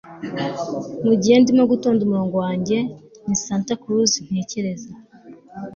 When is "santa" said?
3.45-3.73